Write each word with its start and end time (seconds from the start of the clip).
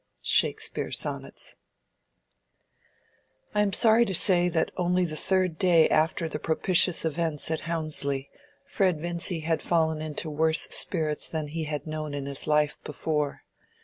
—SHAKESPEARE: 0.23 0.89
Sonnets. 0.91 1.55
I 3.53 3.61
am 3.61 3.71
sorry 3.71 4.03
to 4.05 4.15
say 4.15 4.49
that 4.49 4.71
only 4.75 5.05
the 5.05 5.15
third 5.15 5.59
day 5.59 5.87
after 5.89 6.27
the 6.27 6.39
propitious 6.39 7.05
events 7.05 7.51
at 7.51 7.59
Houndsley 7.69 8.29
Fred 8.65 8.99
Vincy 8.99 9.41
had 9.41 9.61
fallen 9.61 10.01
into 10.01 10.27
worse 10.27 10.61
spirits 10.61 11.29
than 11.29 11.49
he 11.49 11.65
had 11.65 11.85
known 11.85 12.15
in 12.15 12.25
his 12.25 12.47
life 12.47 12.83
before. 12.83 13.41